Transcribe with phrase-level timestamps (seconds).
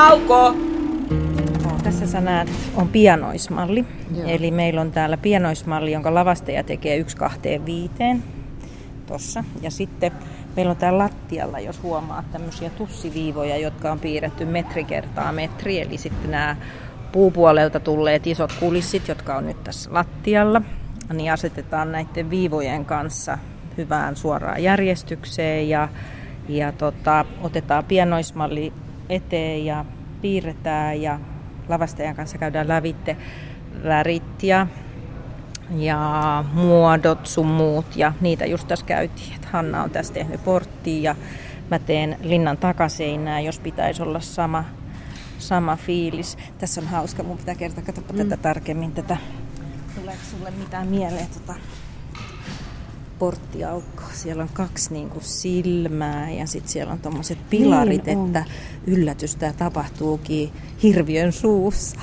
[0.00, 0.54] Nauko!
[1.64, 3.84] No, tässä sä näet, on pianoismalli.
[4.16, 4.28] Joo.
[4.28, 8.22] Eli meillä on täällä pianoismalli, jonka lavastaja tekee 1 kahteen viiteen.
[9.06, 9.44] Tossa.
[9.62, 10.12] Ja sitten
[10.56, 15.80] meillä on täällä lattialla, jos huomaat, tämmöisiä tussiviivoja, jotka on piirretty metri kertaa metri.
[15.80, 16.56] Eli sitten nämä
[17.12, 20.62] puupuolelta tulleet isot kulissit, jotka on nyt tässä lattialla,
[21.12, 23.38] niin asetetaan näiden viivojen kanssa
[23.76, 25.88] hyvään suoraan järjestykseen ja,
[26.48, 28.72] ja tota, otetaan pienoismalli
[29.10, 29.84] eteen ja
[30.20, 31.20] piirretään ja
[31.68, 33.16] lavastajan kanssa käydään lävitte
[33.84, 34.66] värit ja,
[35.76, 39.34] ja muodot sun muut ja niitä just tässä käytiin.
[39.34, 41.16] Et Hanna on tässä tehnyt porttia ja
[41.70, 44.64] mä teen linnan takaseinää, jos pitäisi olla sama,
[45.38, 46.38] sama fiilis.
[46.58, 48.18] Tässä on hauska, mun pitää kertoa, katsoppa mm.
[48.18, 49.16] tätä tarkemmin tätä.
[50.00, 51.54] Tuleeko sulle mitään mieleen tota
[53.20, 54.02] porttiaukko.
[54.12, 58.26] Siellä on kaksi niin kuin silmää ja sitten siellä on tuommoiset pilarit, niin on.
[58.26, 58.44] että
[58.86, 62.00] yllätys tämä tapahtuukin hirviön suussa.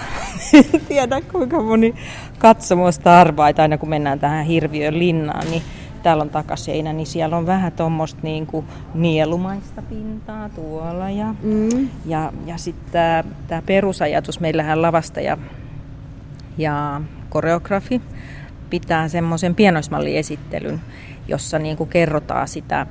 [0.73, 1.95] en tiedä kuinka moni
[2.39, 5.63] katsomusta arvaa, että aina kun mennään tähän hirviön linnaan, niin
[6.03, 11.09] täällä on takaseinä, niin siellä on vähän tuommoista niin kuin nielumaista pintaa tuolla.
[11.09, 11.89] Ja, mm.
[12.05, 15.37] ja, ja sitten tämä perusajatus, meillähän lavasta ja,
[16.57, 18.01] ja koreografi
[18.69, 20.81] pitää semmoisen pienoismalliesittelyn,
[21.27, 22.87] jossa niin kuin kerrotaan sitä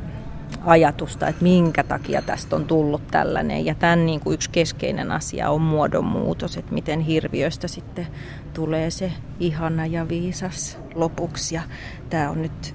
[0.65, 3.65] ajatusta, että minkä takia tästä on tullut tällainen.
[3.67, 8.07] Ja tämän niin kuin yksi keskeinen asia on muodonmuutos, että miten hirviöstä sitten
[8.55, 11.55] tulee se ihana ja viisas lopuksi.
[11.55, 11.63] Ja
[12.11, 12.75] tämä on nyt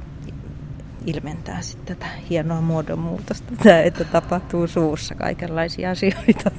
[1.05, 6.51] ilmentää sitten tätä hienoa muodonmuutosta, että tapahtuu suussa kaikenlaisia asioita.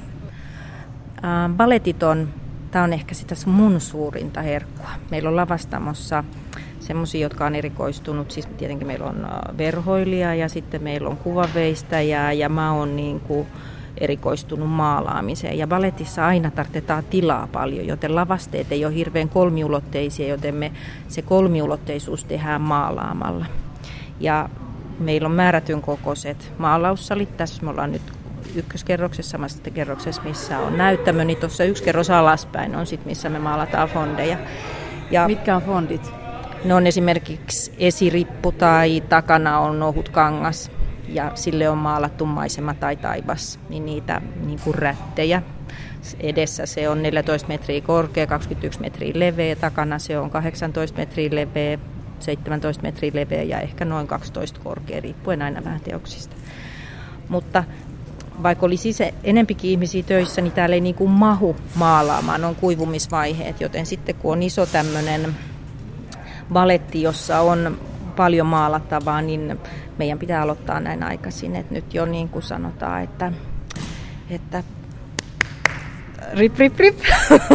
[1.57, 2.29] Baletit on
[2.73, 4.89] Tämä on ehkä sitä mun suurinta herkkua.
[5.11, 6.23] Meillä on lavastamossa
[6.79, 8.31] semmoisia, jotka on erikoistunut.
[8.31, 13.19] Siis tietenkin meillä on äh, verhoilija ja sitten meillä on kuvaveistäjää ja mä oon niin
[13.19, 13.47] kuin
[13.97, 15.57] erikoistunut maalaamiseen.
[15.57, 20.71] Ja baletissa aina tarvitaan tilaa paljon, joten lavasteet ei ole hirveän kolmiulotteisia, joten me
[21.07, 23.45] se kolmiulotteisuus tehdään maalaamalla.
[24.19, 24.49] Ja
[24.99, 27.37] meillä on määrätyn kokoiset maalaussalit.
[27.37, 28.22] Tässä me ollaan nyt
[28.55, 33.39] ykköskerroksessa, samassa kerroksessa, missä on näyttämö, niin tuossa yksi kerros alaspäin on sitten, missä me
[33.39, 34.37] maalataan fondeja.
[35.11, 36.11] Ja Mitkä on fondit?
[36.65, 40.71] Ne on esimerkiksi esirippu tai takana on ohut kangas
[41.07, 45.41] ja sille on maalattu maisema tai taivas, niin niitä niin kuin rättejä.
[46.19, 51.77] Edessä se on 14 metriä korkea, 21 metriä leveä, takana se on 18 metriä leveä,
[52.19, 56.35] 17 metriä leveä ja ehkä noin 12 korkea, riippuen aina vähän teoksista.
[57.29, 57.63] Mutta
[58.43, 63.61] vaikka olisi se enempikin ihmisiä töissä, niin täällä ei niin kuin mahu maalaamaan, on kuivumisvaiheet,
[63.61, 65.35] joten sitten kun on iso tämmöinen
[66.53, 67.77] baletti, jossa on
[68.15, 69.59] paljon maalattavaa, niin
[69.97, 73.31] meidän pitää aloittaa näin aikaisin, että nyt jo niin kuin sanotaan, että,
[74.29, 74.63] että
[76.33, 76.99] rip, rip, rip.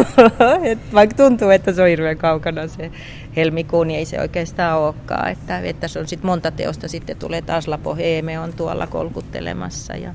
[0.71, 2.91] Et vaikka tuntuu, että se on hirveän kaukana se
[3.37, 5.31] helmikuu, niin ei se oikeastaan olekaan.
[5.31, 9.97] Että, että se on sitten monta teosta, sitten tulee taas Lapo Heeme on tuolla kolkuttelemassa
[9.97, 10.15] ja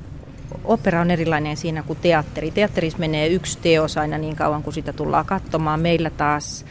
[0.64, 2.50] opera on erilainen siinä kuin teatteri.
[2.50, 5.80] Teatterissa menee yksi teos aina niin kauan, kuin sitä tullaan katsomaan.
[5.80, 6.64] Meillä taas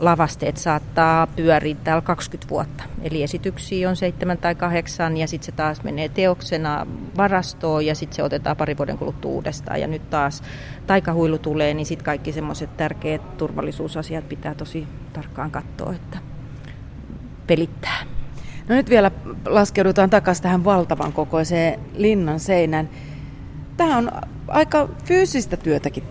[0.00, 2.84] lavasteet saattaa pyöriä täällä 20 vuotta.
[3.02, 8.16] Eli esityksiä on seitsemän tai kahdeksan ja sitten se taas menee teoksena varastoon ja sitten
[8.16, 9.80] se otetaan pari vuoden kuluttua uudestaan.
[9.80, 10.42] Ja nyt taas
[10.86, 16.18] taikahuilu tulee, niin sitten kaikki semmoiset tärkeät turvallisuusasiat pitää tosi tarkkaan katsoa, että
[17.46, 18.04] pelittää.
[18.68, 19.10] No nyt vielä
[19.46, 22.88] laskeudutaan takaisin tähän valtavan kokoiseen linnan seinän
[23.86, 24.10] tämä on
[24.48, 26.04] aika fyysistä työtäkin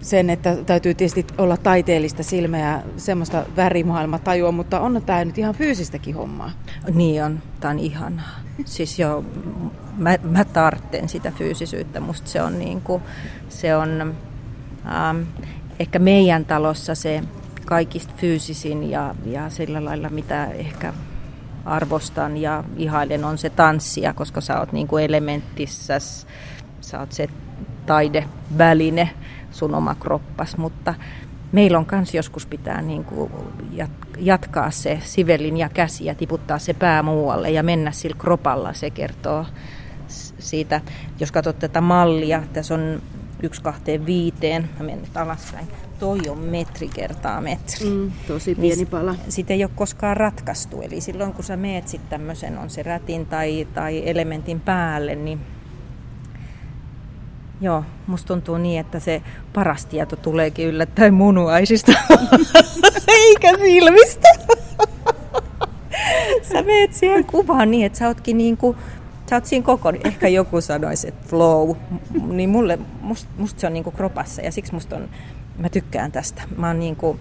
[0.00, 5.54] sen, että täytyy tietysti olla taiteellista silmää ja semmoista värimaailmatajua, mutta on tämä nyt ihan
[5.54, 6.50] fyysistäkin hommaa.
[6.94, 8.40] Niin on, tämä on ihanaa.
[8.64, 9.24] Siis jo,
[9.96, 13.02] mä, mä tartten sitä fyysisyyttä, musta se on niin kuin,
[13.48, 14.14] se on
[14.86, 15.22] ähm,
[15.78, 17.22] ehkä meidän talossa se
[17.64, 20.94] kaikista fyysisin ja, ja sillä lailla, mitä ehkä
[21.64, 25.04] arvostan ja ihailen on se tanssia, koska sä oot niin kuin
[26.82, 27.28] sä oot se
[27.86, 29.10] taideväline,
[29.50, 30.94] sun oma kroppas, mutta
[31.52, 33.32] meillä on kans joskus pitää niin kuin
[34.18, 38.72] jatkaa se sivelin ja käsi ja tiputtaa se pää muualle ja mennä sillä kropalla.
[38.72, 39.46] Se kertoo
[40.38, 40.80] siitä,
[41.20, 43.02] jos katsot tätä mallia, tässä on
[43.42, 45.68] yksi kahteen viiteen, mä menen nyt alaspäin,
[45.98, 47.90] toi on metri kertaa metri.
[47.90, 49.14] Mm, tosi pieni niin pala.
[49.28, 53.26] Sitä ei ole koskaan ratkaistu, eli silloin kun sä meet sitten tämmöisen, on se rätin
[53.26, 55.40] tai, tai elementin päälle, niin
[57.62, 59.22] Joo, musta tuntuu niin, että se
[59.52, 61.92] paras tieto tuleekin yllättäen munuaisista,
[63.18, 64.28] eikä silmistä.
[66.52, 68.76] sä meet siihen kuvaan niin, että sä ootkin niin kuin
[69.30, 71.76] sä oot siinä koko, ehkä joku sanoisi, että flow,
[72.28, 75.08] niin mulle, must, musta se on niinku kropassa ja siksi musta on,
[75.58, 76.42] mä tykkään tästä.
[76.56, 77.18] Mä oon niinku,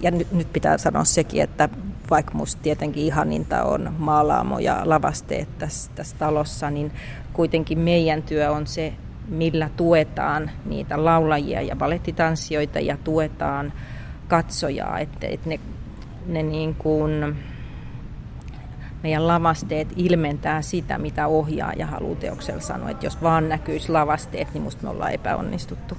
[0.00, 1.68] ja nyt, nyt pitää sanoa sekin, että
[2.10, 6.92] vaikka musta tietenkin ihaninta on maalaamo ja lavasteet tässä, tässä talossa, niin
[7.32, 8.92] kuitenkin meidän työ on se,
[9.28, 13.72] millä tuetaan niitä laulajia ja balettitanssijoita ja tuetaan
[14.28, 15.60] katsojaa, että, että ne,
[16.26, 17.36] ne niin kuin,
[19.02, 22.90] meidän lavasteet ilmentää sitä, mitä ohjaaja haluaa teoksella sanoa.
[22.90, 25.98] Että jos vaan näkyisi lavasteet, niin musta me ollaan epäonnistuttu.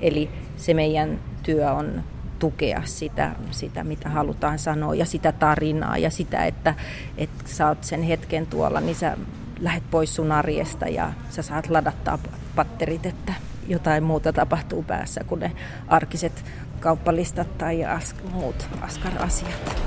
[0.00, 2.02] Eli se meidän työ on
[2.40, 6.74] tukea sitä, sitä, mitä halutaan sanoa ja sitä tarinaa ja sitä, että,
[7.18, 9.16] että sä oot sen hetken tuolla, niin sä
[9.60, 12.18] lähet pois sun arjesta ja sä saat ladattaa
[12.56, 13.32] patterit, että
[13.68, 15.52] jotain muuta tapahtuu päässä kuin ne
[15.88, 16.44] arkiset
[16.80, 19.82] kauppalistat tai as, muut askar-asiat.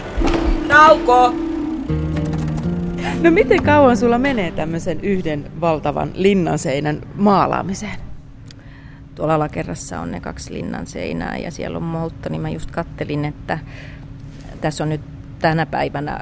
[0.68, 1.34] Nauko!
[3.20, 8.05] No miten kauan sulla menee tämmöisen yhden valtavan linnanseinän maalaamiseen?
[9.16, 13.24] Tuolla alakerrassa on ne kaksi linnan seinää ja siellä on moltta, niin mä just kattelin,
[13.24, 13.58] että
[14.60, 15.00] tässä on nyt
[15.38, 16.20] tänä päivänä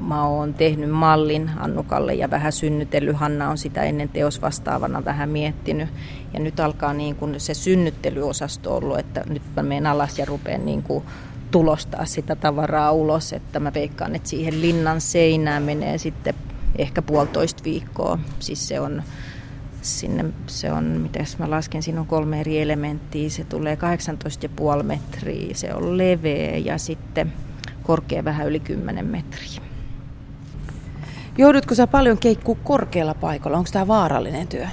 [0.00, 3.16] mä oon tehnyt mallin Annukalle ja vähän synnytellyt.
[3.16, 5.88] Hanna on sitä ennen teosvastaavana vähän miettinyt.
[6.32, 10.66] Ja nyt alkaa niin kuin se synnyttelyosasto ollut, että nyt mä menen alas ja rupean
[10.66, 11.04] niin kuin
[11.50, 13.32] tulostaa sitä tavaraa ulos.
[13.32, 16.34] Että mä veikkaan, että siihen linnan seinään menee sitten
[16.78, 18.18] ehkä puolitoista viikkoa.
[18.38, 19.02] Siis se on
[19.84, 23.30] sinne, se on, miten mä lasken, siinä on kolme eri elementtiä.
[23.30, 23.78] Se tulee
[24.76, 27.32] 18,5 metriä, se on leveä ja sitten
[27.82, 29.60] korkea vähän yli 10 metriä.
[31.38, 33.58] Joudutko sä paljon keikkuu korkealla paikalla?
[33.58, 34.66] Onko tämä vaarallinen työ?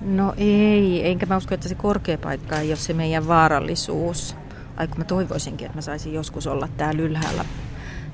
[0.00, 4.36] No ei, enkä mä usko, että se korkea paikka ei ole se meidän vaarallisuus.
[4.76, 7.44] Ai kun mä toivoisinkin, että mä saisin joskus olla täällä ylhäällä.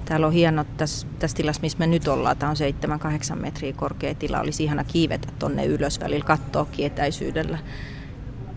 [0.07, 2.37] Täällä on hieno tässä, tässä tilassa, missä me nyt ollaan.
[2.37, 2.57] Tämä on
[3.37, 4.41] 7-8 metriä korkea tila.
[4.41, 7.59] Olisi ihana kiivetä tonne ylös välillä, katsoa kietäisyydellä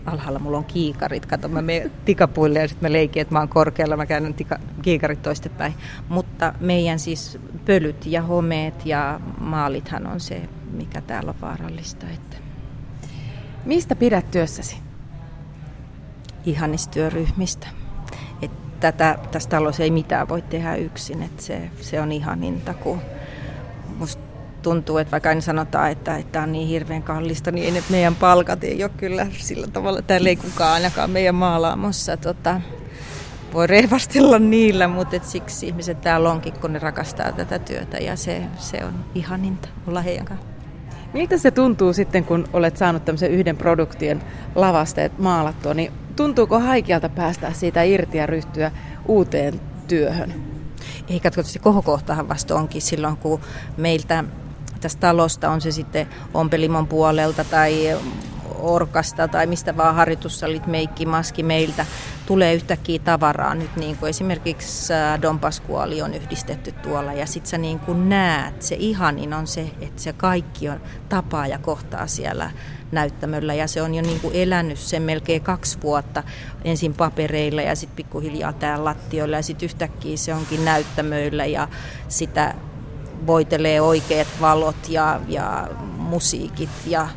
[0.06, 1.26] alhaalla mulla on kiikarit.
[1.26, 4.58] Kato, mä menen tikapuille ja sitten mä leikin, että mä oon korkealla, mä käyn tika,
[4.82, 5.74] kiikarit toistepäin.
[6.08, 10.42] Mutta meidän siis pölyt ja homeet ja maalithan on se,
[10.72, 12.06] mikä täällä on vaarallista.
[12.14, 12.36] Että...
[13.64, 14.76] Mistä pidät työssäsi?
[16.44, 17.79] Ihanistyöryhmistä.
[18.80, 23.00] Tätä, tässä talossa ei mitään voi tehdä yksin, että se, se on ihaninta, kun
[23.98, 24.22] musta
[24.62, 28.64] tuntuu, että vaikka aina sanotaan, että, että on niin hirveän kallista, niin ei meidän palkat
[28.64, 32.60] ei ole kyllä sillä tavalla, täällä ei kukaan ainakaan meidän maalaamossa tota,
[33.52, 38.16] voi rehvastella niillä, mutta et siksi ihmiset täällä onkin, kun ne rakastaa tätä työtä ja
[38.16, 40.46] se, se on ihaninta olla heidän kanssa.
[41.12, 44.22] Miltä se tuntuu sitten, kun olet saanut tämmöisen yhden produktion
[44.54, 48.70] lavasteet maalattua, niin tuntuuko haikealta päästä siitä irti ja ryhtyä
[49.08, 50.34] uuteen työhön?
[51.08, 53.40] Ei katso, se kohokohtahan vasta onkin silloin, kun
[53.76, 54.24] meiltä
[54.80, 57.98] tästä talosta, on se sitten ompelimon puolelta tai
[58.60, 61.86] orkasta tai mistä vaan harjoitussalit, meikki, maski meiltä,
[62.26, 63.54] tulee yhtäkkiä tavaraa.
[63.54, 68.08] Nyt niin kuin esimerkiksi äh, Don Pasquale on yhdistetty tuolla ja sit sä niin kuin
[68.08, 72.50] näet, se ihanin on se, että se kaikki on tapaa ja kohtaa siellä
[72.92, 73.54] näyttämöllä.
[73.54, 76.22] Ja se on jo niin kuin elänyt sen melkein kaksi vuotta
[76.64, 79.36] ensin papereilla ja sitten pikkuhiljaa täällä lattioilla.
[79.36, 81.68] Ja sitten yhtäkkiä se onkin näyttämöillä ja
[82.08, 82.54] sitä
[83.26, 87.08] voitelee oikeat valot ja, ja musiikit ja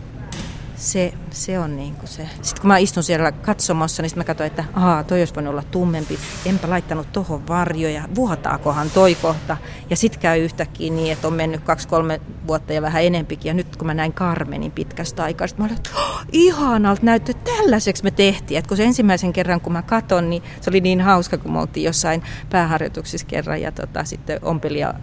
[0.83, 2.29] se, se on niin kuin se.
[2.41, 5.63] Sitten kun mä istun siellä katsomassa, niin mä katsoin, että ahaa, toi olisi voinut olla
[5.71, 6.19] tummempi.
[6.45, 8.03] Enpä laittanut tohon varjoja.
[8.15, 9.57] Vuotaakohan toi kohta?
[9.89, 13.49] Ja sitten käy yhtäkkiä niin, että on mennyt kaksi-kolme vuotta ja vähän enempikin.
[13.49, 18.03] Ja nyt kun mä näin Carmenin pitkästä aikaa, mä olin, että oh, ihanalta näyttää, tällaiseksi
[18.03, 18.57] me tehtiin.
[18.57, 21.59] Et kun se ensimmäisen kerran, kun mä katon, niin se oli niin hauska, kun me
[21.59, 23.61] oltiin jossain pääharjoituksissa kerran.
[23.61, 24.93] Ja tota, sitten ompelija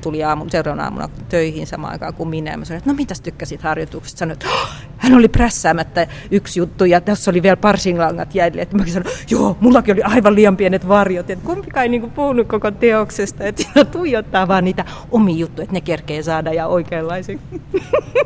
[0.00, 2.56] tuli aamu, seuraavana aamuna töihin samaan aikaan kuin minä.
[2.56, 4.18] Mä sanoin, että no mitäs tykkäsit harjoituksesta?
[4.18, 8.62] Sanoin, että oh, hän oli prässäämättä yksi juttu ja tässä oli vielä parsinlangat jäljellä.
[8.62, 11.30] Että mä sanoin, joo, mullakin oli aivan liian pienet varjot.
[11.30, 13.44] Että kumpikaan ei niinku puhunut koko teoksesta.
[13.44, 17.40] Että siinä tuijottaa vaan niitä omia juttuja, että ne kerkee saada ja oikeanlaisen.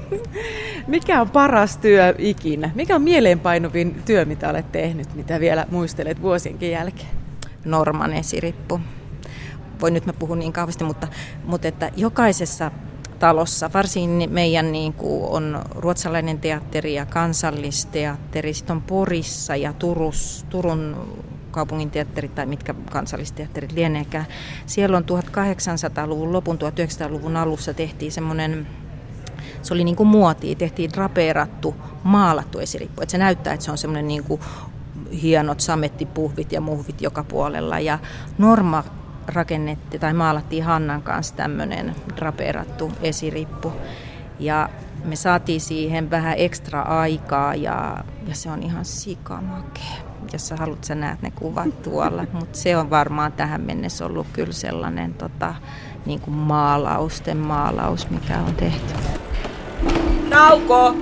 [0.87, 2.71] Mikä on paras työ ikinä?
[2.75, 7.09] Mikä on mieleenpainuvin työ, mitä olet tehnyt, mitä vielä muistelet vuosienkin jälkeen?
[7.65, 8.81] Norman esirippu
[9.83, 11.09] voi nyt mä puhun niin kauheasti, mutta,
[11.45, 12.71] mutta että jokaisessa
[13.19, 20.47] talossa, varsin meidän niin kuin on ruotsalainen teatteri ja kansallisteatteri, sitten on Porissa ja Turus,
[20.51, 20.97] Turun
[21.51, 24.27] kaupungin teatteri tai mitkä kansallisteatterit lieneekään.
[24.67, 28.67] Siellä on 1800-luvun lopun, 1900-luvun alussa tehtiin semmoinen
[29.63, 31.75] se oli niin kuin muotia, tehtiin drapeerattu,
[32.05, 33.03] maalattu esirippu.
[33.03, 34.41] Että se näyttää, että se on semmoinen niin kuin
[35.23, 37.81] hienot samettipuhvit ja muhvit joka puolella.
[37.81, 37.99] Ja
[38.39, 38.85] Norma
[39.27, 43.73] rakennettiin tai maalattiin Hannan kanssa tämmöinen drapeerattu esirippu.
[44.39, 44.69] Ja
[45.05, 50.13] me saatiin siihen vähän ekstra aikaa ja, ja se on ihan sikamakea.
[50.33, 52.25] Jos sä haluat, sä näet ne kuvat tuolla.
[52.33, 55.55] Mutta se on varmaan tähän mennessä ollut kyllä sellainen tota,
[56.07, 58.95] niin kuin maalausten maalaus, mikä on tehty.
[60.31, 60.97] Nauko!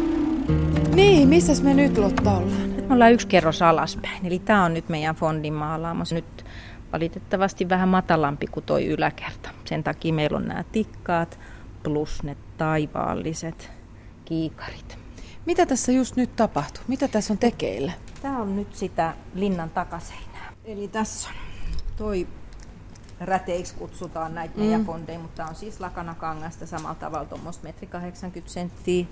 [0.95, 2.77] Niin, missä me nyt Lotta ollaan?
[2.77, 4.27] Nyt me ollaan yksi kerros alaspäin.
[4.27, 6.12] Eli tämä on nyt meidän fondin maalaamos.
[6.12, 6.45] Nyt
[6.93, 9.51] valitettavasti vähän matalampi kuin toi yläkerta.
[9.65, 11.39] Sen takia meillä on nämä tikkaat
[11.83, 13.71] plus ne taivaalliset
[14.25, 14.99] kiikarit.
[15.47, 16.83] Mitä tässä just nyt tapahtuu?
[16.89, 17.93] Mitä tässä on tekeillä?
[18.23, 20.53] Tämä on nyt sitä linnan takaseinää.
[20.65, 21.35] Eli tässä on
[21.97, 22.27] toi
[23.21, 24.63] räteiksi kutsutaan näitä mm.
[24.63, 29.07] meidän fondeja, mutta tämä on siis lakanakangasta samalla tavalla tuommoista metri 80 senttiä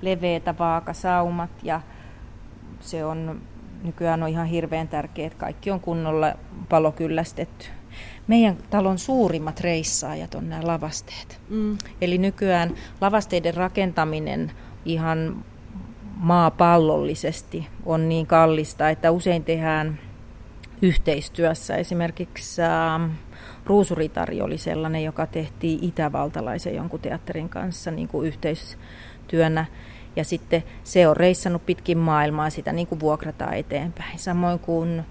[0.00, 1.80] leveätä vaakasaumat ja
[2.80, 3.42] se on
[3.82, 6.32] nykyään on ihan hirveän tärkeää, että kaikki on kunnolla
[6.68, 7.66] palokyllästetty.
[8.26, 11.40] Meidän talon suurimmat reissaajat on nämä lavasteet.
[11.48, 11.78] Mm.
[12.00, 14.52] Eli nykyään lavasteiden rakentaminen
[14.84, 15.44] ihan
[16.16, 19.98] maapallollisesti on niin kallista, että usein tehdään
[20.82, 21.76] yhteistyössä.
[21.76, 23.10] Esimerkiksi äh,
[23.66, 29.66] Ruusuritari oli sellainen, joka tehtiin itävaltalaisen jonkun teatterin kanssa niin kuin yhteistyönä.
[30.16, 34.18] Ja sitten se on reissannut pitkin maailmaa, sitä niin kuin vuokrataan eteenpäin.
[34.18, 35.04] Samoin kuin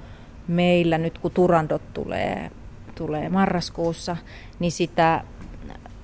[0.48, 2.52] meillä nyt, kun Turandot tulee,
[2.96, 4.18] tulee marraskuussa,
[4.60, 5.24] niin sitä,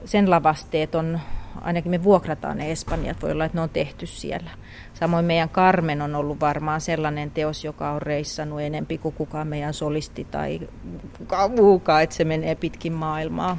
[0.05, 1.19] sen lavasteet on,
[1.61, 4.49] ainakin me vuokrataan ne Espanjat, voi olla, että ne on tehty siellä.
[4.93, 9.73] Samoin meidän Carmen on ollut varmaan sellainen teos, joka on reissannut enempi kuin kukaan meidän
[9.73, 10.59] solisti tai
[11.17, 13.57] kukaan muukaan, että se menee pitkin maailmaa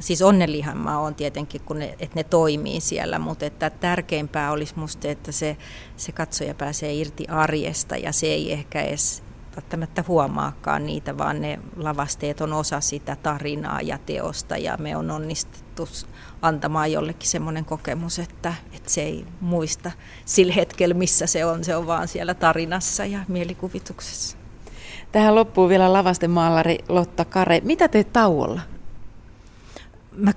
[0.00, 5.08] siis onnellihan on tietenkin, kun ne, että ne toimii siellä, mutta että tärkeämpää olisi musta,
[5.08, 5.56] että se,
[5.96, 9.22] se katsoja pääsee irti arjesta ja se ei ehkä edes
[9.56, 15.10] välttämättä huomaakaan niitä, vaan ne lavasteet on osa sitä tarinaa ja teosta ja me on
[15.10, 15.88] onnistuttu
[16.42, 19.90] antamaan jollekin semmoinen kokemus, että, että se ei muista
[20.24, 24.36] sillä hetkellä, missä se on, se on vaan siellä tarinassa ja mielikuvituksessa.
[25.12, 27.60] Tähän loppuu vielä lavastemaalari Lotta Kare.
[27.64, 28.60] Mitä teet tauolla?
[30.16, 30.32] Mä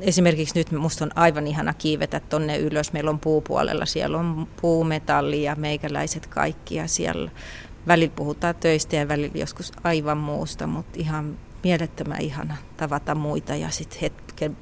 [0.00, 2.92] esimerkiksi nyt musta on aivan ihana kiivetä tonne ylös.
[2.92, 7.30] Meillä on puupuolella, siellä on puumetalli ja meikäläiset kaikki ja siellä
[7.86, 13.70] välillä puhutaan töistä ja välillä joskus aivan muusta, mutta ihan mielettömän ihana tavata muita ja
[13.70, 14.56] sitten hetken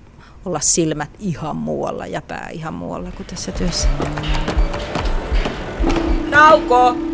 [0.44, 3.88] olla silmät ihan muualla ja pää ihan muualla kuin tässä työssä.
[6.30, 7.11] Nauko!